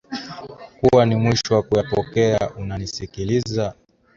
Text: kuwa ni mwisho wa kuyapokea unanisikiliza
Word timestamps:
kuwa 0.81 1.05
ni 1.05 1.15
mwisho 1.15 1.55
wa 1.55 1.63
kuyapokea 1.63 2.49
unanisikiliza 2.55 3.73